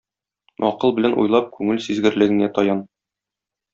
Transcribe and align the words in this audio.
Акыл 0.69 0.95
белән 0.99 1.13
уйлап 1.23 1.51
күңел 1.59 1.83
сизгерлегеңә 1.89 2.49
таян. 2.57 2.83